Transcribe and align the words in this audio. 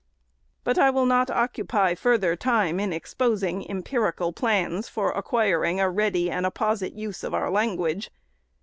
But 0.63 0.79
I 0.79 0.89
will 0.89 1.05
not 1.05 1.29
occupy 1.29 1.93
further 1.93 2.35
time 2.35 2.79
in 2.79 2.91
exposing 2.91 3.61
empiri 3.65 4.15
cal 4.17 4.33
plans 4.33 4.89
for 4.89 5.11
acquiring 5.15 5.79
a 5.79 5.91
ready 5.91 6.31
and 6.31 6.43
apposite 6.43 6.93
use 6.93 7.23
of 7.23 7.35
our 7.35 7.51
language. 7.51 8.09